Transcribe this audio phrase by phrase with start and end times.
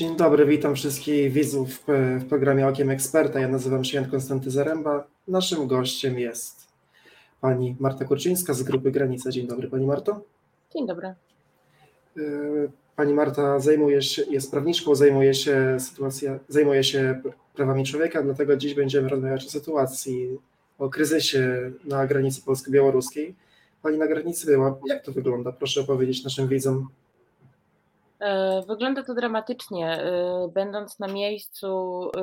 [0.00, 1.84] Dzień dobry, witam wszystkich widzów
[2.20, 3.40] w programie Okiem Eksperta.
[3.40, 5.06] Ja nazywam się Jan Konstanty Zaręba.
[5.28, 6.68] Naszym gościem jest
[7.40, 9.30] pani Marta Kurczyńska z grupy Granica.
[9.30, 10.20] Dzień dobry, pani Marto.
[10.72, 11.14] Dzień dobry.
[12.16, 17.22] Y, pani Marta zajmuje się, jest prawniczką, zajmuje się, sytuacja, zajmuje się
[17.54, 20.38] prawami człowieka, dlatego dziś będziemy rozmawiać o sytuacji,
[20.78, 23.34] o kryzysie na granicy polsko-białoruskiej.
[23.82, 24.78] Pani na granicy była.
[24.86, 25.52] Jak to wygląda?
[25.52, 26.88] Proszę opowiedzieć naszym widzom.
[28.20, 30.02] E, wygląda to dramatycznie.
[30.02, 32.20] E, będąc na miejscu e,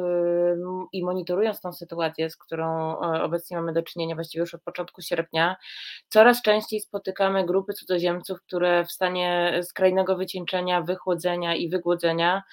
[0.94, 5.56] i monitorując tą sytuację, z którą obecnie mamy do czynienia właściwie już od początku sierpnia,
[6.10, 12.44] coraz częściej spotykamy grupy cudzoziemców, które w stanie skrajnego wycieńczenia, wychłodzenia i wygłodzenia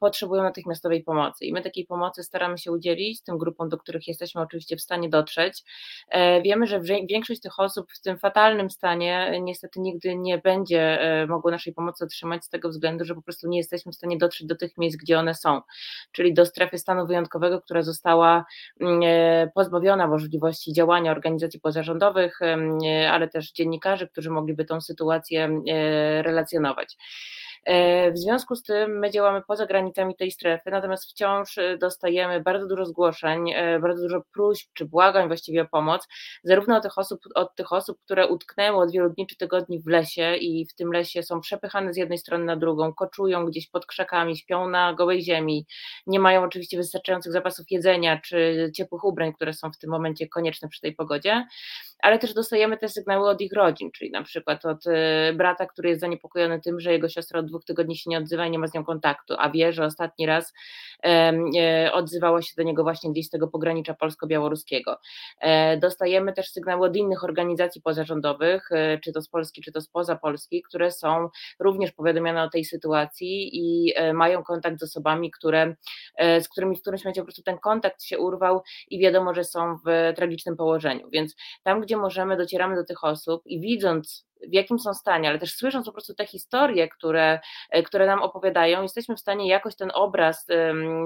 [0.00, 1.44] potrzebują natychmiastowej pomocy.
[1.44, 5.08] I my takiej pomocy staramy się udzielić tym grupom, do których jesteśmy oczywiście w stanie
[5.08, 5.64] dotrzeć.
[6.44, 10.98] Wiemy, że większość tych osób w tym fatalnym stanie niestety nigdy nie będzie
[11.28, 14.46] mogło naszej pomocy otrzymać z tego względu, że po prostu nie jesteśmy w stanie dotrzeć
[14.46, 15.60] do tych miejsc, gdzie one są,
[16.12, 18.44] czyli do strefy stanu wyjątkowego, która została
[18.80, 22.38] mm, e, pozbawiona możliwości działania organizacji pozarządowych,
[23.10, 26.96] ale też dziennikarzy, którzy mogliby tą sytuację e, relacjonować.
[27.64, 32.40] E, w związku z tym my działamy poza granicami tej strefy, natomiast wciąż e, dostajemy
[32.40, 36.08] bardzo dużo zgłoszeń, e, bardzo dużo próśb czy błagań właściwie o pomoc,
[36.44, 39.86] zarówno od tych osób, od tych osób, które utknęły od wielu dni czy tygodni w
[39.86, 43.86] lesie i w tym lesie są przepychane z jednej strony na drugą, koczują gdzieś pod
[43.86, 45.66] krzakami, śpią na gołej ziemi,
[46.06, 50.68] nie mają oczywiście wystarczających zapasów jedzenia czy ciepłych ubrań, które są w tym momencie konieczne
[50.68, 51.46] przy tej pogodzie,
[52.02, 54.84] ale też dostajemy te sygnały od ich rodzin, czyli na przykład od
[55.34, 58.50] brata, który jest zaniepokojony tym, że jego siostra od dwóch tygodni się nie odzywa i
[58.50, 60.52] nie ma z nią kontaktu, a wie, że ostatni raz
[61.04, 64.98] e, odzywała się do niego właśnie gdzieś z tego pogranicza polsko-białoruskiego.
[65.40, 69.80] E, dostajemy też sygnały od innych organizacji pozarządowych, e, czy to z Polski, czy to
[69.80, 71.28] spoza Polski, które są
[71.60, 75.74] również powiadomione o tej sytuacji i mają kontakt z osobami, które,
[76.18, 79.76] z którymi w którymś momencie po prostu ten kontakt się urwał i wiadomo, że są
[79.86, 81.08] w tragicznym położeniu.
[81.10, 85.38] Więc tam, gdzie możemy, docieramy do tych osób i widząc w jakim są stanie, ale
[85.38, 89.76] też słysząc po prostu te historie, które, e, które nam opowiadają, jesteśmy w stanie jakoś
[89.76, 90.46] ten obraz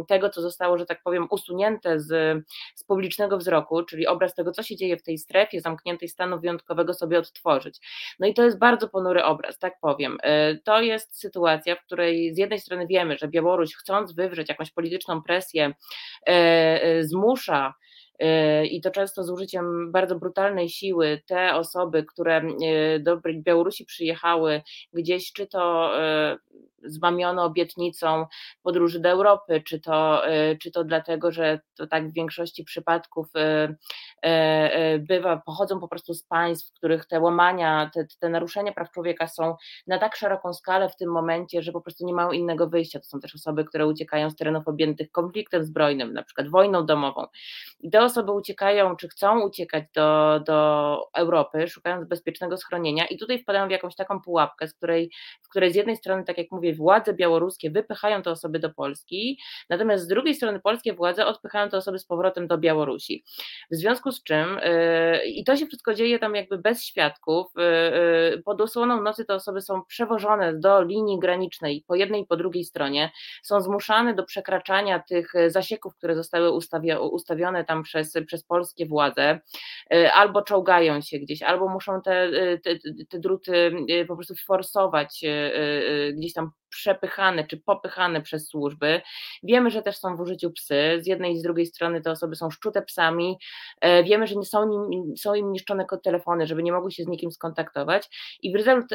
[0.09, 4.63] tego, co zostało, że tak powiem, usunięte z, z publicznego wzroku, czyli obraz tego, co
[4.63, 7.81] się dzieje w tej strefie zamkniętej stanu wyjątkowego sobie odtworzyć.
[8.19, 10.19] No i to jest bardzo ponury obraz, tak powiem.
[10.23, 14.71] E, to jest sytuacja, w której z jednej strony wiemy, że Białoruś chcąc wywrzeć jakąś
[14.71, 15.75] polityczną presję,
[16.27, 17.75] e, zmusza
[18.65, 24.63] i to często z użyciem bardzo brutalnej siły, te osoby, które e, do Białorusi przyjechały
[24.93, 25.91] gdzieś, czy to
[26.87, 28.27] e, zmamione obietnicą
[28.63, 30.23] podróży do Europy, czy to,
[30.61, 33.27] czy to dlatego, że to tak w większości przypadków
[34.99, 39.29] bywa, pochodzą po prostu z państw, w których te łamania, te, te naruszenia praw człowieka
[39.29, 43.01] są na tak szeroką skalę w tym momencie, że po prostu nie mają innego wyjścia.
[43.01, 47.27] To są też osoby, które uciekają z terenów objętych konfliktem zbrojnym, na przykład wojną domową.
[47.81, 53.43] I te osoby uciekają, czy chcą uciekać do, do Europy, szukając bezpiecznego schronienia, i tutaj
[53.43, 55.11] wpadają w jakąś taką pułapkę, z której,
[55.43, 59.39] w której z jednej strony, tak jak mówię, władze białoruskie wypychają te osoby do Polski,
[59.71, 63.25] natomiast z drugiej strony polskie władze odpychają te osoby z powrotem do Białorusi.
[63.71, 67.47] W związku z czym, yy, i to się wszystko dzieje tam jakby bez świadków,
[68.33, 72.37] yy, pod osłoną nocy te osoby są przewożone do linii granicznej po jednej i po
[72.37, 73.11] drugiej stronie,
[73.43, 76.51] są zmuszane do przekraczania tych zasieków, które zostały
[77.11, 79.41] ustawione tam przez przez polskie władze,
[79.95, 82.71] y, albo czołgają się gdzieś, albo muszą te, y, te,
[83.09, 85.25] te druty y, po prostu forsować
[86.13, 89.01] gdzieś tam przepychane czy popychane przez służby.
[89.43, 90.99] Wiemy, że też są w użyciu psy.
[91.01, 93.39] Z jednej i z drugiej strony te osoby są szczute psami.
[93.81, 97.09] E, wiemy, że nie są, im, są im niszczone telefony, żeby nie mogły się z
[97.09, 98.09] nikim skontaktować.
[98.43, 98.53] I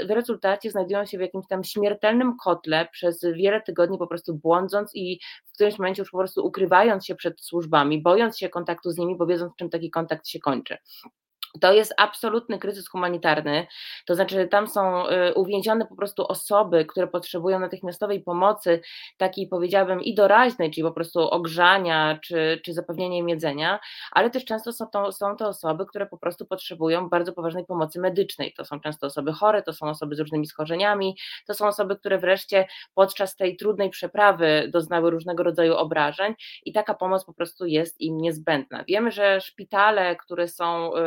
[0.08, 4.96] w rezultacie znajdują się w jakimś tam śmiertelnym kotle przez wiele tygodni, po prostu błądząc
[4.96, 8.98] i w którymś momencie już po prostu ukrywając się przed służbami, bojąc się kontaktu z
[8.98, 10.78] nimi, bo wiedząc, czym taki kontakt się kończy.
[11.62, 13.68] To jest absolutny kryzys humanitarny,
[14.06, 18.82] to znaczy tam są y, uwięzione po prostu osoby, które potrzebują natychmiastowej pomocy,
[19.18, 23.80] takiej powiedziałabym i doraźnej, czyli po prostu ogrzania czy, czy zapewnienia im jedzenia,
[24.12, 28.00] ale też często są to, są to osoby, które po prostu potrzebują bardzo poważnej pomocy
[28.00, 28.54] medycznej.
[28.54, 32.18] To są często osoby chore, to są osoby z różnymi schorzeniami, to są osoby, które
[32.18, 36.34] wreszcie podczas tej trudnej przeprawy doznały różnego rodzaju obrażeń
[36.66, 38.84] i taka pomoc po prostu jest im niezbędna.
[38.84, 41.00] Wiemy, że szpitale, które są y,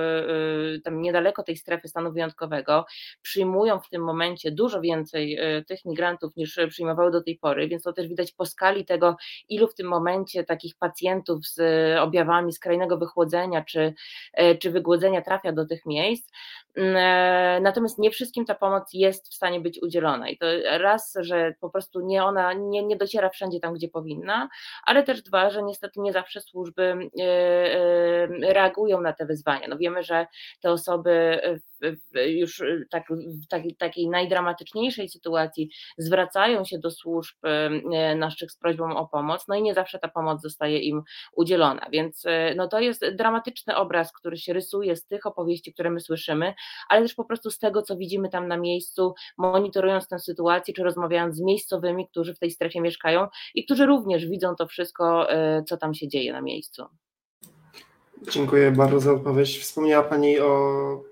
[0.85, 2.87] tam niedaleko tej strefy stanu wyjątkowego,
[3.23, 5.39] przyjmują w tym momencie dużo więcej
[5.69, 9.17] tych migrantów niż przyjmowały do tej pory, więc to też widać po skali tego,
[9.49, 11.61] ilu w tym momencie takich pacjentów z
[11.99, 13.95] objawami skrajnego wychłodzenia czy,
[14.61, 16.31] czy wygłodzenia trafia do tych miejsc.
[16.77, 20.47] Mm, e, natomiast nie wszystkim ta pomoc jest w stanie być udzielona i to
[20.79, 24.49] raz, że po prostu nie ona nie, nie dociera wszędzie tam, gdzie powinna,
[24.85, 27.11] ale też dwa, że niestety nie zawsze służby
[28.43, 29.69] reagują na te wyzwania.
[29.69, 30.24] No wiemy, że
[30.63, 31.41] te osoby
[32.27, 37.37] już tak, w takiej, najdramatyczniejszej sytuacji zwracają się do służb
[38.17, 41.03] naszych z prośbą o pomoc, no i nie zawsze ta pomoc zostaje im
[41.37, 42.25] udzielona, więc
[42.57, 46.55] no to jest dramatyczny obraz, który się rysuje z tych opowieści, które my słyszymy,
[46.89, 50.83] ale też po prostu z tego, co widzimy tam na miejscu, monitorując tę sytuację, czy
[50.83, 55.29] rozmawiając z miejscowymi, którzy w tej strefie mieszkają i którzy również widzą to wszystko,
[55.69, 56.85] co tam się dzieje na miejscu.
[58.23, 59.59] Dziękuję bardzo za odpowiedź.
[59.59, 61.05] Wspomniała Pani o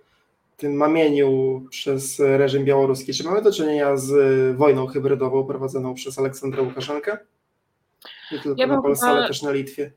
[0.57, 3.15] tym mamieniu przez reżim białoruski.
[3.15, 7.19] Czy mamy do czynienia z wojną hybrydową prowadzoną przez Aleksandra Łukaszenkę?
[8.33, 9.19] Nie tylko ja na Polsce, chyba...
[9.19, 9.93] ale też na Litwie.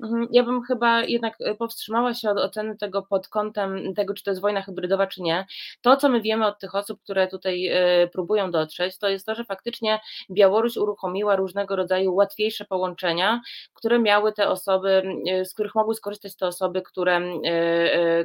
[0.00, 0.28] Mhm.
[0.30, 4.30] Ja bym chyba jednak e, powstrzymała się od oceny tego pod kątem tego, czy to
[4.30, 5.46] jest wojna hybrydowa, czy nie.
[5.82, 9.34] To, co my wiemy od tych osób, które tutaj e, próbują dotrzeć, to jest to,
[9.34, 10.00] że faktycznie
[10.30, 13.40] Białoruś uruchomiła różnego rodzaju łatwiejsze połączenia,
[13.74, 17.20] które miały te osoby, e, z których mogły skorzystać te osoby, które,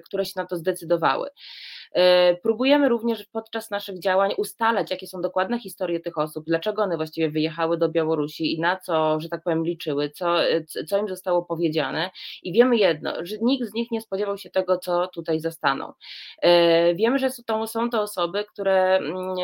[0.05, 1.29] które się na to zdecydowały.
[1.91, 6.97] E, próbujemy również podczas naszych działań ustalać, jakie są dokładne historie tych osób, dlaczego one
[6.97, 10.35] właściwie wyjechały do Białorusi i na co, że tak powiem, liczyły, co,
[10.87, 12.09] co im zostało powiedziane.
[12.43, 15.93] I wiemy jedno, że nikt z nich nie spodziewał się tego, co tutaj zastaną.
[16.41, 19.35] E, wiemy, że są to, są to osoby, które mm,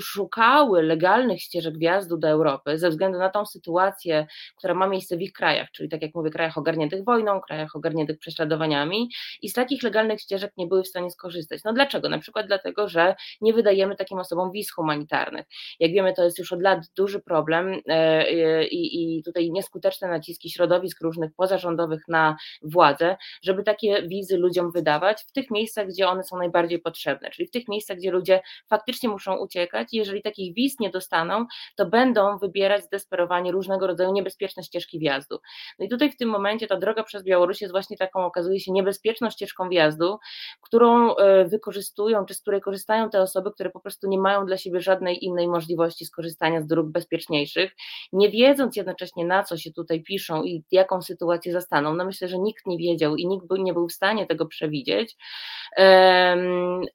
[0.00, 4.26] szukały legalnych ścieżek wjazdu do Europy ze względu na tą sytuację,
[4.56, 8.18] która ma miejsce w ich krajach, czyli tak jak mówię, krajach ogarniętych wojną, krajach ogarniętych
[8.18, 9.10] prześladowaniami
[9.42, 11.64] i z takich legalnych ścieżek nie były w stanie skorzystać.
[11.64, 12.08] No dlaczego?
[12.08, 15.46] Na przykład dlatego, że nie wydajemy takim osobom wiz humanitarnych.
[15.80, 20.50] Jak wiemy, to jest już od lat duży problem e, e, i, tutaj nieskuteczne naciski
[20.50, 26.22] środowisk różnych pozarządowych na władzę, żeby takie wizy ludziom wydawać w tych miejscach, gdzie one
[26.22, 29.88] są najbardziej potrzebne, czyli w tych miejscach, gdzie ludzie faktycznie muszą uciekać uciekać.
[29.92, 31.46] Jeżeli takich wiz nie dostaną,
[31.76, 35.38] to będą wybierać zdesperowanie różnego rodzaju niebezpieczne ścieżki wjazdu.
[35.78, 38.72] No i tutaj w tym momencie ta droga przez Białoruś jest właśnie taką, okazuje się,
[38.72, 40.18] niebezpieczną ścieżką wjazdu,
[40.60, 44.56] którą e, wykorzystują, czy z której korzystają te osoby, które po prostu nie mają dla
[44.56, 47.72] siebie żadnej innej możliwości skorzystania z dróg bezpieczniejszych,
[48.12, 51.94] nie wiedząc jednocześnie na co się tutaj piszą i jaką sytuację zastaną.
[51.94, 55.16] No myślę, że nikt nie wiedział i nikt nie był w stanie tego przewidzieć.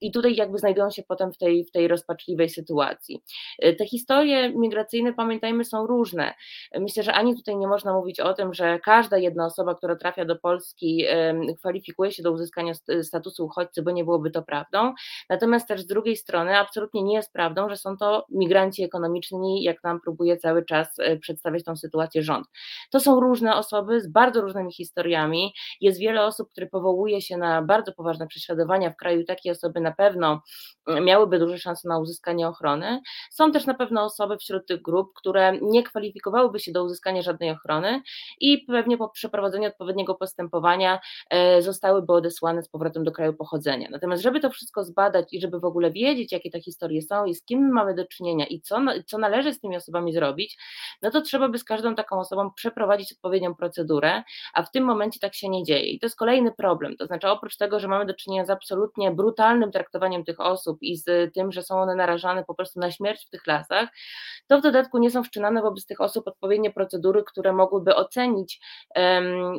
[0.01, 3.23] I tutaj jakby znajdują się potem w tej, w tej rozpaczliwej sytuacji.
[3.59, 6.33] E, te historie migracyjne, pamiętajmy, są różne.
[6.79, 10.25] Myślę, że ani tutaj nie można mówić o tym, że każda jedna osoba, która trafia
[10.25, 11.05] do Polski,
[11.57, 12.73] kwalifikuje się do uzyskania
[13.03, 14.93] statusu uchodźcy, bo nie byłoby to prawdą.
[15.29, 19.83] Natomiast też z drugiej strony absolutnie nie jest prawdą, że są to migranci ekonomiczni, jak
[19.83, 22.47] nam próbuje cały czas e, przedstawiać tą sytuację rząd.
[22.91, 25.53] To są różne osoby z bardzo różnymi historiami.
[25.81, 29.23] Jest wiele osób, które powołuje się na bardzo poważne prześladowania w kraju.
[29.23, 30.41] Takie osoby na pewno
[31.01, 33.01] miałyby duże szanse na uzyskanie ochrony.
[33.31, 37.51] Są też na pewno osoby wśród tych grup, które nie kwalifikowałyby się do uzyskania żadnej
[37.51, 38.01] ochrony
[38.39, 40.99] i pewnie po przeprowadzeniu odpowiedniego postępowania
[41.29, 43.87] e, zostałyby odesłane z powrotem do kraju pochodzenia.
[43.91, 47.35] Natomiast, żeby to wszystko zbadać i żeby w ogóle wiedzieć, jakie te historie są i
[47.35, 50.57] z kim mamy do czynienia i co, co należy z tymi osobami zrobić,
[51.01, 55.19] no to trzeba by z każdą taką osobą przeprowadzić odpowiednią procedurę, a w tym momencie
[55.19, 55.89] tak się nie dzieje.
[55.89, 56.97] I to jest kolejny problem.
[56.97, 60.97] To znaczy, oprócz tego, że mamy do czynienia z absolutnie brutalnym traktowaniem tych osób i
[60.97, 63.89] z tym, że są one narażone narażane po prostu na śmierć w tych lasach,
[64.47, 68.59] to w dodatku nie są wszczynane wobec tych osób odpowiednie procedury, które mogłyby ocenić,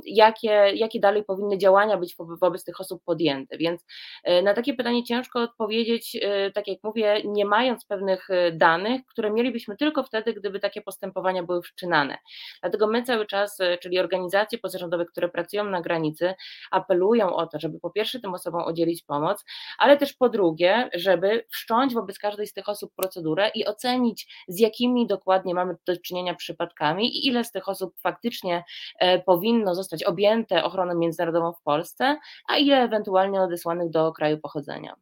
[0.05, 3.59] jakie, jakie dalej powinny działania być wobec tych osób podjęte.
[3.59, 3.85] Więc
[4.25, 9.01] e, na takie pytanie ciężko odpowiedzieć, e, tak jak mówię, nie mając pewnych e, danych,
[9.07, 12.19] które mielibyśmy tylko wtedy, gdyby takie postępowania były wszczynane.
[12.61, 16.35] Dlatego my cały czas, czyli organizacje pozarządowe, które pracują na granicy,
[16.71, 19.45] apelują o to, żeby po pierwsze tym osobom udzielić pomoc,
[19.79, 24.61] ale też po drugie, żeby wszcząć wobec każdej z tych osób procedurę i ocenić, z
[24.61, 28.65] jakimi dokładnie mamy do czynienia przypadkami i ile z tych osób faktycznie
[28.99, 32.19] e, powinno zostać objęte ochroną międzynarodową w Polsce,
[32.49, 34.97] a ile ewentualnie odesłanych do kraju pochodzenia.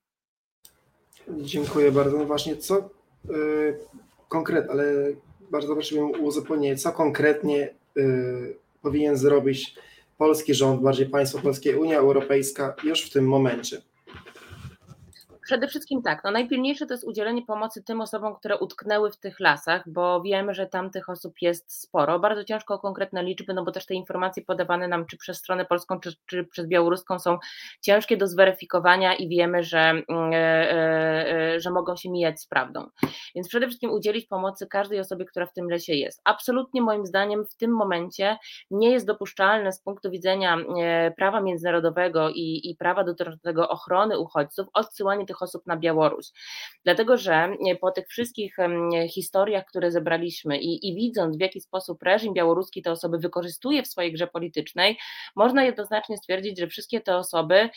[1.28, 2.18] Dziękuję bardzo.
[2.18, 2.90] No właśnie, co
[3.28, 3.78] yy,
[4.28, 4.84] konkretnie, ale
[5.50, 9.74] bardzo proszę o uzupełnienie, co konkretnie yy, powinien zrobić
[10.18, 13.82] polski rząd, bardziej państwo polskie, Unia Europejska już w tym momencie?
[15.44, 19.40] Przede wszystkim tak, no najpilniejsze to jest udzielenie pomocy tym osobom, które utknęły w tych
[19.40, 22.18] lasach, bo wiemy, że tam tych osób jest sporo.
[22.18, 25.64] Bardzo ciężko o konkretne liczby, no bo też te informacje podawane nam czy przez stronę
[25.64, 27.38] polską, czy, czy przez białoruską są
[27.80, 32.46] ciężkie do zweryfikowania i wiemy, że, mm, e, e, e, że mogą się mijać z
[32.46, 32.86] prawdą.
[33.34, 36.20] Więc przede wszystkim udzielić pomocy każdej osobie, która w tym lesie jest.
[36.24, 38.36] Absolutnie moim zdaniem w tym momencie
[38.70, 40.58] nie jest dopuszczalne z punktu widzenia
[41.16, 46.26] prawa międzynarodowego i, i prawa dotyczącego ochrony uchodźców odsyłanie tych osób na Białoruś.
[46.84, 47.48] Dlatego, że
[47.80, 48.56] po tych wszystkich
[49.10, 53.88] historiach, które zebraliśmy i, i widząc, w jaki sposób reżim białoruski te osoby wykorzystuje w
[53.88, 54.98] swojej grze politycznej,
[55.36, 57.68] można jednoznacznie stwierdzić, że wszystkie te osoby,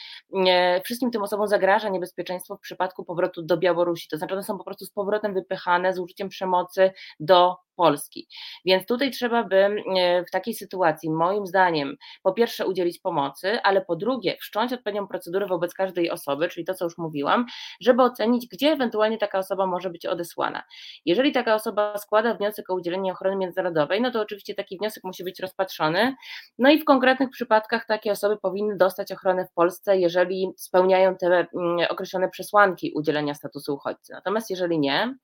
[0.84, 4.08] wszystkim tym osobom zagraża niebezpieczeństwo w przypadku powrotu do Białorusi.
[4.10, 8.28] To znaczy, one są po prostu z powrotem wypychane z użyciem przemocy do Polski.
[8.66, 13.82] Więc tutaj trzeba by e, w takiej sytuacji, moim zdaniem, po pierwsze udzielić pomocy, ale
[13.82, 17.46] po drugie wszcząć odpowiednią procedurę wobec każdej osoby, czyli to, co już mówiłam,
[17.82, 20.64] żeby ocenić, gdzie ewentualnie taka osoba może być odesłana.
[21.06, 25.24] Jeżeli taka osoba składa wniosek o udzielenie ochrony międzynarodowej, no to oczywiście taki wniosek musi
[25.24, 26.16] być rozpatrzony.
[26.60, 31.28] No i w konkretnych przypadkach takie osoby powinny dostać ochronę w Polsce, jeżeli spełniają te
[31.28, 31.48] mm,
[31.90, 34.14] określone przesłanki udzielenia statusu uchodźcy.
[34.14, 35.16] Natomiast jeżeli nie,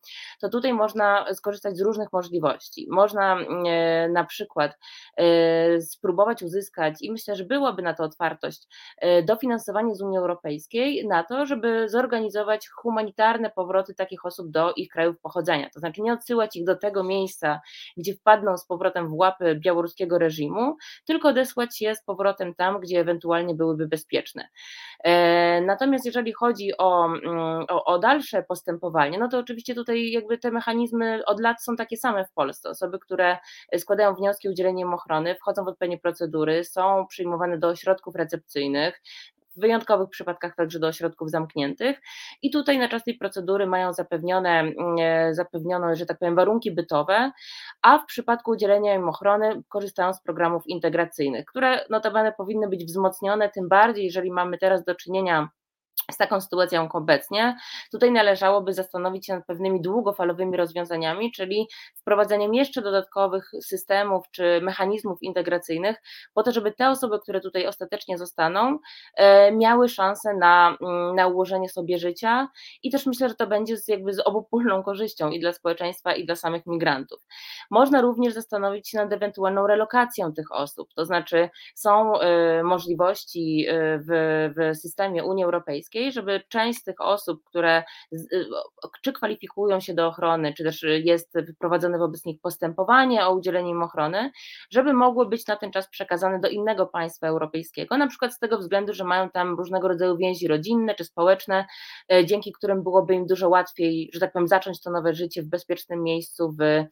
[0.41, 2.87] to tutaj można skorzystać z różnych możliwości możliwości.
[2.89, 4.77] Można mm, e, na przykład
[5.17, 11.07] e, spróbować uzyskać, i myślę, że byłaby na to otwartość, e, dofinansowanie z Unii Europejskiej
[11.07, 15.69] na to, żeby zorganizować humanitarne powroty takich osób do ich krajów pochodzenia.
[15.69, 17.61] To znaczy nie odsyłać ich do tego miejsca,
[17.97, 22.99] gdzie wpadną z powrotem w łapy białoruskiego reżimu, tylko odesłać je z powrotem tam, gdzie
[22.99, 24.47] ewentualnie byłyby bezpieczne.
[25.61, 30.51] Natomiast jeżeli chodzi o, mm, o, o dalsze postępowanie, no to oczywiście tutaj jakby te
[30.51, 32.69] mechanizmy od lat są takie same w Polsce.
[32.69, 33.37] Osoby, które
[33.77, 39.01] składają wnioski o udzielenie im ochrony, wchodzą w odpowiednie procedury, są przyjmowane do ośrodków recepcyjnych,
[39.55, 42.01] w wyjątkowych przypadkach także do ośrodków zamkniętych
[42.41, 46.71] i tutaj na czas tej procedury mają zapewnione, mm, e, zapewnione, że tak powiem, warunki
[46.71, 47.31] bytowe,
[47.81, 53.49] a w przypadku udzielenia im ochrony korzystają z programów integracyjnych, które notabene powinny być wzmocnione,
[53.49, 55.49] tym bardziej jeżeli mamy teraz do czynienia
[56.11, 57.57] z taką sytuacją jak obecnie,
[57.91, 65.23] tutaj należałoby zastanowić się nad pewnymi długofalowymi rozwiązaniami, czyli wprowadzeniem jeszcze dodatkowych systemów czy mechanizmów
[65.23, 66.01] integracyjnych,
[66.33, 68.79] po to, żeby te osoby, które tutaj ostatecznie zostaną,
[69.15, 72.47] e, miały szansę na, mm, na ułożenie sobie życia
[72.83, 76.25] i też myślę, że to będzie z, jakby z obopólną korzyścią i dla społeczeństwa, i
[76.25, 77.19] dla samych migrantów.
[77.71, 83.99] Można również zastanowić się nad ewentualną relokacją tych osób, to znaczy są y, możliwości e,
[83.99, 84.09] w,
[84.57, 87.83] w systemie Unii Europejskiej, Europejskiej, żeby część z tych osób, które
[88.13, 88.45] y,
[89.01, 93.83] czy kwalifikują się do ochrony, czy też jest wyprowadzone wobec nich postępowanie o udzielenie im
[93.83, 94.31] ochrony,
[94.69, 98.57] żeby mogły być na ten czas przekazane do innego państwa europejskiego, na przykład z tego
[98.57, 101.65] względu, że mają tam różnego rodzaju więzi rodzinne czy społeczne,
[102.11, 105.49] e, dzięki którym byłoby im dużo łatwiej, że tak powiem, zacząć to nowe życie w
[105.49, 106.85] bezpiecznym miejscu, w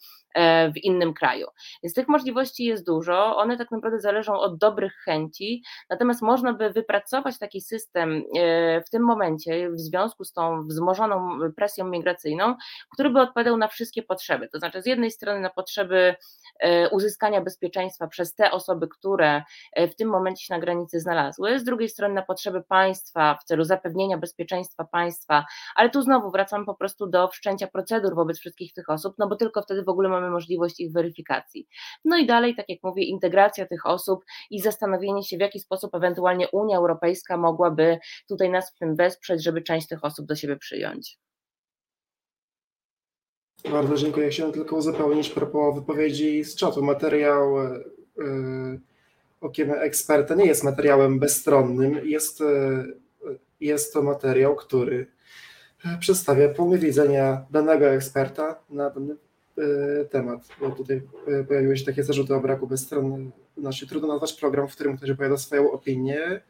[0.74, 1.48] w innym kraju.
[1.84, 6.70] Więc tych możliwości jest dużo, one tak naprawdę zależą od dobrych chęci, natomiast można by
[6.70, 12.56] wypracować taki system e, w tym momencie w związku z tą wzmożoną presją migracyjną,
[12.94, 14.48] który by odpowiadał na wszystkie potrzeby.
[14.48, 16.16] To znaczy, z jednej strony na potrzeby
[16.60, 19.44] e, uzyskania bezpieczeństwa przez te osoby, które
[19.78, 23.64] w tym momencie się na granicy znalazły, z drugiej strony na potrzeby państwa w celu
[23.64, 25.46] zapewnienia bezpieczeństwa państwa,
[25.76, 29.36] ale tu znowu wracam po prostu do wszczęcia procedur wobec wszystkich tych osób, no bo
[29.36, 31.68] tylko wtedy w ogóle mamy mamy możliwość ich weryfikacji.
[32.06, 35.96] No i dalej, tak jak mówię, integracja tych osób i zastanowienie się, w jaki sposób
[35.96, 40.56] ewentualnie Unia Europejska mogłaby tutaj nas w tym wesprzeć, żeby część tych osób do siebie
[40.56, 41.20] przyjąć.
[43.72, 44.30] Bardzo dziękuję.
[44.30, 46.84] Chciałem tylko uzupełnić propos wypowiedzi z czatu.
[46.84, 47.58] Materiał
[48.18, 48.80] yy,
[49.42, 52.08] okiem eksperta nie jest materiałem bezstronnym.
[52.08, 55.08] Jest, yy, jest to materiał, który
[56.00, 59.31] przedstawia punkt widzenia danego eksperta na dany E,
[60.10, 63.32] temat, bo tutaj e, pojawiły się takie zarzuty o braku bezstronności.
[63.58, 66.42] Znaczy, trudno nazwać program, w którym ktoś opowiada swoją opinię,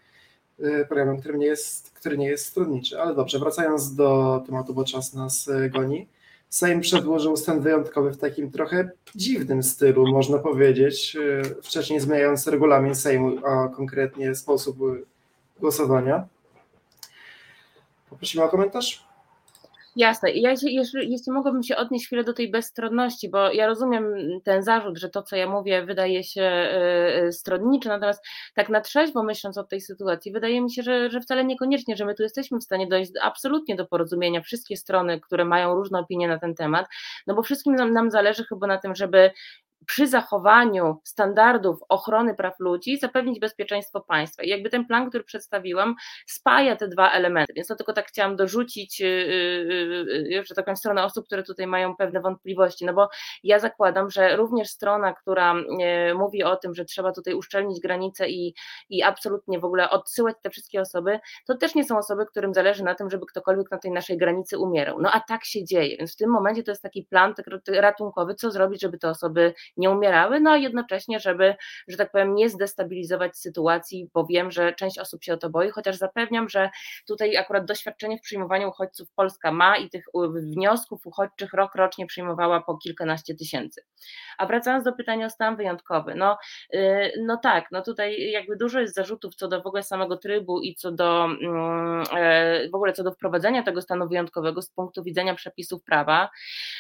[0.60, 3.02] e, programem, który nie jest, który nie jest stronniczy.
[3.02, 6.08] Ale dobrze, wracając do tematu, bo czas nas goni.
[6.50, 11.18] Sejm przedłożył stan wyjątkowy w takim trochę dziwnym stylu, można powiedzieć,
[11.64, 14.78] wcześniej zmieniając regulamin Sejmu, a konkretnie sposób
[15.60, 16.28] głosowania.
[18.10, 19.11] Poprosimy o komentarz.
[19.96, 20.32] Jasne.
[20.32, 24.98] Ja jeśli, jeśli mogłabym się odnieść chwilę do tej bezstronności, bo ja rozumiem ten zarzut,
[24.98, 28.24] że to, co ja mówię, wydaje się y, y, stronnicze, natomiast
[28.56, 32.06] tak na trzeźwo myśląc o tej sytuacji, wydaje mi się, że, że wcale niekoniecznie, że
[32.06, 36.28] my tu jesteśmy w stanie dojść absolutnie do porozumienia, wszystkie strony, które mają różne opinie
[36.28, 36.86] na ten temat,
[37.28, 39.32] no bo wszystkim nam, nam zależy chyba na tym, żeby
[39.88, 44.44] przy zachowaniu standardów ochrony praw ludzi zapewnić bezpieczeństwo państwa.
[44.44, 45.96] I jakby ten plan, który przedstawiłam,
[46.28, 47.54] spaja te dwa elementy.
[47.54, 48.98] Więc to tylko tak chciałam dorzucić,
[50.44, 53.10] że tak powiem, stronę osób, które tutaj mają pewne wątpliwości, no bo
[53.44, 55.56] ja zakładam, że również strona, która
[56.16, 58.56] mówi o tym, że trzeba tutaj uszczelnić granice i,
[58.90, 62.84] i absolutnie w ogóle odsyłać te wszystkie osoby, to też nie są osoby, którym zależy
[62.84, 65.02] na tym, żeby ktokolwiek na tej naszej granicy umierał.
[65.02, 67.34] No a tak się dzieje, więc w tym momencie to jest taki plan
[67.68, 71.56] ratunkowy, co zrobić, żeby te osoby nie umierały, no a jednocześnie, żeby,
[71.88, 75.70] że tak powiem, nie zdestabilizować sytuacji, bo wiem, że część osób się o to boi,
[75.70, 76.70] chociaż zapewniam, że
[77.08, 82.62] tutaj akurat doświadczenie w przyjmowaniu uchodźców Polska ma i tych wniosków uchodźczych rok rocznie przyjmowała
[82.62, 83.82] po kilkanaście tysięcy.
[84.38, 86.38] A wracając do pytania o stan wyjątkowy, no,
[86.74, 90.62] y, no tak, no tutaj jakby dużo jest zarzutów co do w ogóle samego trybu
[90.62, 95.04] i co do mm, e, w ogóle co do wprowadzenia tego stanu wyjątkowego z punktu
[95.04, 96.30] widzenia przepisów prawa.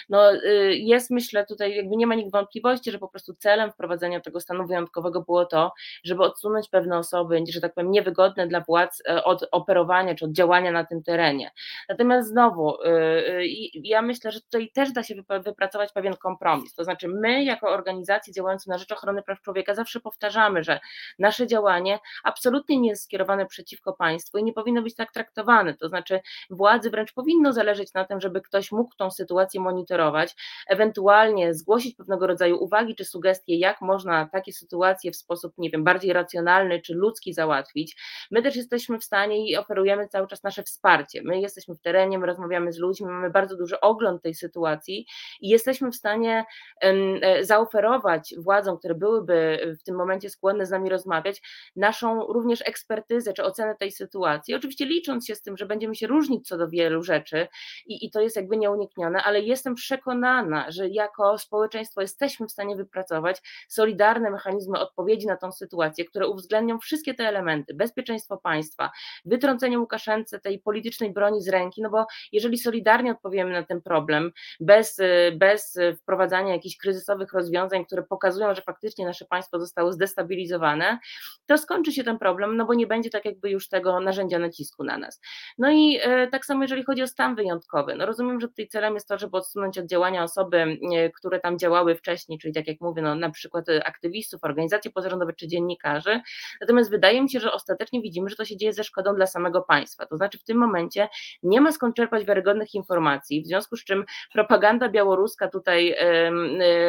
[0.09, 4.19] No y, jest myślę tutaj jakby nie ma nikt wątpliwości, że po prostu celem wprowadzenia
[4.19, 5.73] tego stanu wyjątkowego było to,
[6.03, 10.31] żeby odsunąć pewne osoby, że tak powiem, niewygodne dla władz e, od operowania czy od
[10.31, 11.51] działania na tym terenie.
[11.89, 16.73] Natomiast znowu, y, ja myślę, że tutaj też da się wypracować pewien kompromis.
[16.73, 20.79] To znaczy, my, jako organizacje działające na rzecz ochrony praw człowieka, zawsze powtarzamy, że
[21.19, 25.73] nasze działanie absolutnie nie jest skierowane przeciwko państwu i nie powinno być tak traktowane.
[25.73, 26.19] To znaczy,
[26.49, 30.35] władzy wręcz powinno zależeć na tym, żeby ktoś mógł tą sytuację monitorować,
[30.67, 35.83] ewentualnie zgłosić pewnego rodzaju uwagi czy sugestie, jak można takie sytuacje w sposób, nie wiem,
[35.83, 37.97] bardziej racjonalny czy ludzki załatwić.
[38.31, 41.21] My też jesteśmy w stanie i oferujemy cały czas nasze wsparcie.
[41.23, 45.05] My jesteśmy w terenie, my rozmawiamy z ludźmi, mamy bardzo duży ogląd tej sytuacji
[45.41, 46.45] i jesteśmy w stanie
[46.81, 51.41] e, zaoferować władzom, które byłyby w tym momencie skłonne z nami rozmawiać,
[51.75, 54.55] naszą również ekspertyzę czy ocenę tej sytuacji.
[54.55, 57.47] Oczywiście licząc się z tym, że będziemy się różnić co do wielu rzeczy
[57.85, 62.60] i, i to jest jakby nieuniknione, ale jestem przekonana, że jako społeczeństwo jesteśmy w stanie
[62.69, 68.91] wypracować solidarne mechanizmy odpowiedzi na tą sytuację, które uwzględnią wszystkie te elementy, bezpieczeństwo państwa,
[69.25, 74.31] wytrącenie Łukaszence tej politycznej broni z ręki, no bo jeżeli solidarnie odpowiemy na ten problem,
[74.59, 74.97] bez,
[75.37, 80.99] bez wprowadzania jakichś kryzysowych rozwiązań, które pokazują, że faktycznie nasze państwo zostało zdestabilizowane,
[81.45, 84.83] to skończy się ten problem, no bo nie będzie tak jakby już tego narzędzia nacisku
[84.83, 85.21] na nas.
[85.57, 88.93] No i e, tak samo jeżeli chodzi o stan wyjątkowy, no rozumiem, że tutaj celem
[88.93, 92.81] jest to, żeby odsunąć od działania osoby, e, które tam działały wcześniej, czyli tak jak
[92.81, 96.21] mówię, no na przykład aktywistów, organizacje pozarządowe czy dziennikarzy,
[96.61, 99.61] natomiast wydaje mi się, że ostatecznie widzimy, że to się dzieje ze szkodą dla samego
[99.61, 101.09] państwa, to znaczy w tym momencie
[101.43, 105.91] nie ma skąd czerpać wiarygodnych informacji, w związku z czym propaganda białoruska tutaj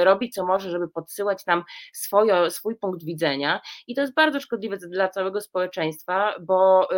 [0.00, 3.60] y, robi co może, żeby podsyłać nam swoje, swój punkt widzenia.
[3.86, 6.96] I to jest bardzo szkodliwe dla całego społeczeństwa, bo y,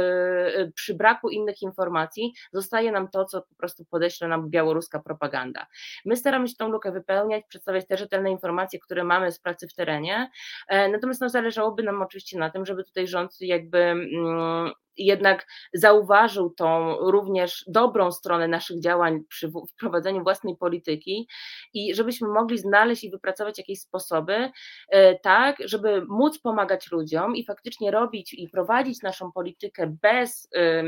[0.61, 5.67] y, przy braku innych informacji zostaje nam to, co po prostu podeśle nam białoruska propaganda.
[6.05, 8.44] My staramy się tą lukę wypełniać, przedstawiać te rzetelne informacje,
[8.79, 10.31] które mamy z pracy w terenie,
[10.69, 16.51] e, natomiast no, zależałoby nam oczywiście na tym, żeby tutaj rząd jakby mm, jednak zauważył
[16.51, 21.29] tą również dobrą stronę naszych działań przy wprowadzeniu własnej polityki
[21.75, 24.51] i żebyśmy mogli znaleźć i wypracować jakieś sposoby,
[24.89, 30.85] e, tak, żeby móc pomagać ludziom i faktycznie robić i prowadzić naszą politykę bez, e,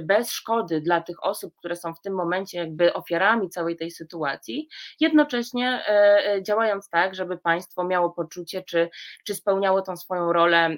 [0.00, 4.68] bez szkody dla tych osób, które są w tym momencie jakby ofiarami całej tej sytuacji,
[5.00, 8.90] jednocześnie e, działając tak, żeby państwo miało poczucie, czy,
[9.26, 10.76] czy spełniało tą swoją rolę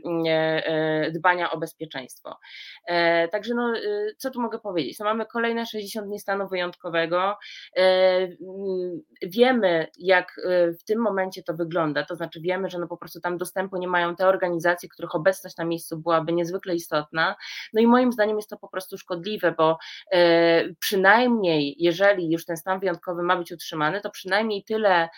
[1.13, 2.37] dbania o bezpieczeństwo.
[2.87, 4.99] E, także no, y, co tu mogę powiedzieć?
[4.99, 7.37] No, mamy kolejne 60 dni stanu wyjątkowego.
[7.77, 7.83] E,
[8.23, 12.97] mm, wiemy, jak y, w tym momencie to wygląda, to znaczy wiemy, że no po
[12.97, 17.37] prostu tam dostępu nie mają te organizacje, których obecność na miejscu byłaby niezwykle istotna.
[17.73, 19.79] No i moim zdaniem jest to po prostu szkodliwe, bo
[20.13, 25.09] e, przynajmniej jeżeli już ten stan wyjątkowy ma być utrzymany, to przynajmniej tyle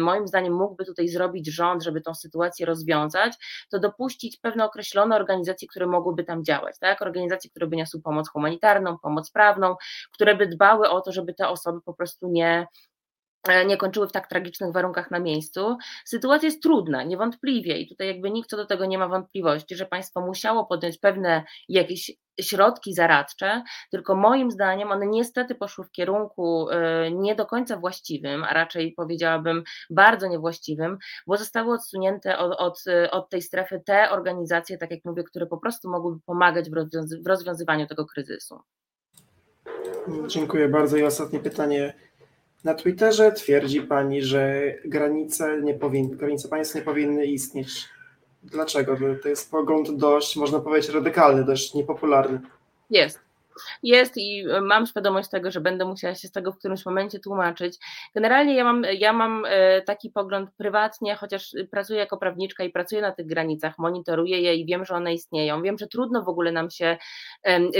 [0.00, 3.32] moim zdaniem mógłby tutaj zrobić rząd, żeby tą sytuację rozwiązać,
[3.70, 7.02] to dopuścić pewne określone organizacje, które mogłyby tam działać, tak?
[7.02, 9.76] Organizacje, które by niosły pomoc humanitarną, pomoc prawną,
[10.12, 12.66] które by dbały o to, żeby te osoby po prostu nie,
[13.66, 15.76] nie kończyły w tak tragicznych warunkach na miejscu.
[16.04, 19.86] Sytuacja jest trudna, niewątpliwie, i tutaj jakby nikt co do tego nie ma wątpliwości, że
[19.86, 26.70] państwo musiało podjąć pewne jakieś środki zaradcze, tylko moim zdaniem one niestety poszły w kierunku
[26.70, 32.84] e, nie do końca właściwym, a raczej powiedziałabym bardzo niewłaściwym, bo zostały odsunięte od, od,
[33.10, 37.20] od tej strefy te organizacje, tak jak mówię, które po prostu mogłyby pomagać w, rozwiązy
[37.24, 38.60] w rozwiązywaniu tego kryzysu.
[40.26, 40.96] Dziękuję bardzo.
[40.96, 41.94] I ostatnie pytanie.
[42.64, 47.88] Na Twitterze twierdzi Pani, że granice, nie powin, granice państw nie powinny istnieć.
[48.42, 48.96] Dlaczego?
[49.22, 52.40] To jest pogląd dość, można powiedzieć, radykalny, dość niepopularny.
[52.90, 53.29] Jest.
[53.82, 57.78] Jest i mam świadomość tego, że będę musiała się z tego w którymś momencie tłumaczyć.
[58.14, 63.02] Generalnie ja mam, ja mam e, taki pogląd prywatnie, chociaż pracuję jako prawniczka i pracuję
[63.02, 65.62] na tych granicach, monitoruję je i wiem, że one istnieją.
[65.62, 66.96] Wiem, że trudno w ogóle nam się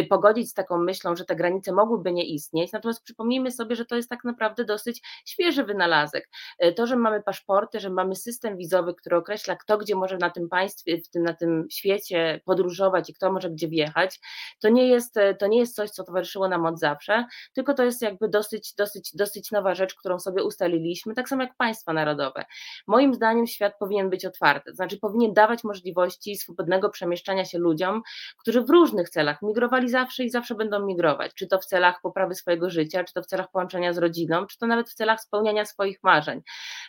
[0.09, 2.73] pogodzić z taką myślą, że te granice mogłyby nie istnieć.
[2.73, 6.29] Natomiast przypomnijmy sobie, że to jest tak naprawdę dosyć świeży wynalazek.
[6.59, 10.31] E, to, że mamy paszporty, że mamy system wizowy, który określa, kto gdzie może na
[10.31, 14.21] tym państwie, na tym świecie podróżować i kto może gdzie wjechać,
[14.61, 17.85] to nie jest, e, to nie jest coś, co towarzyszyło nam od zawsze, tylko to
[17.85, 22.45] jest jakby dosyć, dosyć, dosyć nowa rzecz, którą sobie ustaliliśmy, tak samo jak państwa narodowe.
[22.87, 28.03] Moim zdaniem świat powinien być otwarty, to znaczy powinien dawać możliwości swobodnego przemieszczania się ludziom,
[28.39, 32.35] którzy w różnych celach migrowali zawsze i zawsze będą migrować, czy to w celach poprawy
[32.35, 35.65] swojego życia, czy to w celach połączenia z rodziną, czy to nawet w celach spełniania
[35.65, 36.43] swoich marzeń.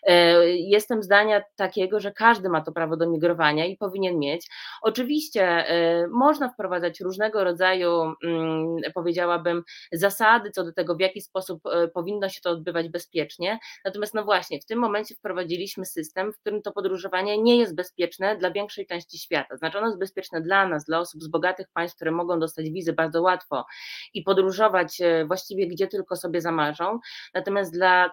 [0.03, 4.47] E, jestem zdania takiego, że każdy ma to prawo do migrowania i powinien mieć.
[4.81, 8.60] Oczywiście e, można wprowadzać różnego rodzaju, mm,
[8.93, 13.59] powiedziałabym, zasady co do tego, w jaki sposób e, powinno się to odbywać bezpiecznie.
[13.85, 18.37] Natomiast, no właśnie, w tym momencie wprowadziliśmy system, w którym to podróżowanie nie jest bezpieczne
[18.37, 19.57] dla większej części świata.
[19.57, 22.93] Znaczy, ono jest bezpieczne dla nas, dla osób z bogatych państw, które mogą dostać wizy
[22.93, 23.65] bardzo łatwo
[24.13, 24.97] i podróżować
[25.27, 26.99] właściwie gdzie tylko sobie zamarzą.
[27.33, 28.09] Natomiast dla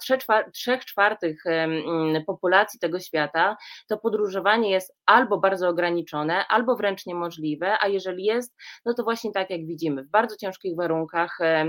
[0.53, 1.43] trzech czwartych
[2.27, 3.57] populacji tego świata
[3.89, 9.33] to podróżowanie jest albo bardzo ograniczone, albo wręcz niemożliwe, a jeżeli jest, no to właśnie
[9.33, 11.67] tak jak widzimy, w bardzo ciężkich warunkach, e,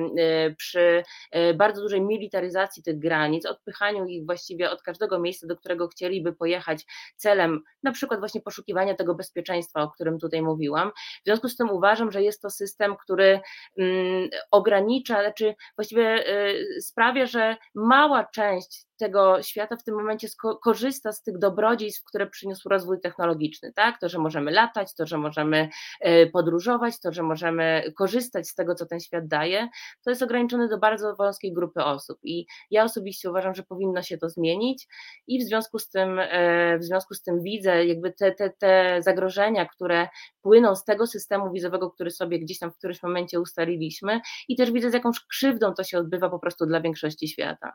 [0.57, 5.87] przy e, bardzo dużej militaryzacji tych granic, odpychaniu ich właściwie od każdego miejsca, do którego
[5.87, 10.91] chcieliby pojechać celem na przykład właśnie poszukiwania tego bezpieczeństwa, o którym tutaj mówiłam.
[11.21, 13.39] W związku z tym uważam, że jest to system, który
[13.77, 20.27] mm, ogranicza, znaczy właściwie e, sprawia, że mała część tego świata w tym momencie
[20.63, 23.99] korzysta z tych dobrodziejstw, które przyniósł rozwój technologiczny, tak?
[23.99, 25.69] To, że możemy latać, to, że możemy
[26.01, 29.67] e, podróżować, to, że możemy korzystać z tego, co ten świat daje,
[30.03, 32.19] to jest ograniczone do bardzo wąskiej grupy osób.
[32.23, 34.87] I ja osobiście uważam, że powinno się to zmienić
[35.27, 39.01] i w związku z tym, e, w związku z tym widzę jakby te, te, te
[39.01, 40.07] zagrożenia, które
[40.41, 44.71] płyną z tego systemu wizowego, który sobie gdzieś tam w którymś momencie ustaliliśmy i też
[44.71, 47.73] widzę, z jaką krzywdą to się odbywa po prostu dla większości świata.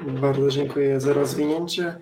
[0.00, 2.00] Bardzo dziękuję za rozwinięcie.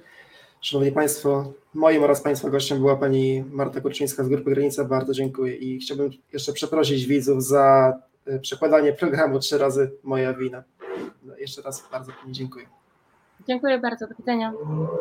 [0.60, 4.84] Szanowni Państwo, moim oraz Państwa gościem była Pani Marta Kurczyńska z Grupy Granica.
[4.84, 7.94] Bardzo dziękuję i chciałbym jeszcze przeprosić widzów za
[8.26, 10.64] e, przekładanie programu trzy razy moja wina.
[11.22, 12.66] No, jeszcze raz bardzo Pani dziękuję.
[13.48, 14.52] Dziękuję bardzo, do widzenia.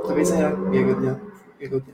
[0.08, 1.16] Do widzenia, miłego dnia.
[1.60, 1.94] Miłego dnia.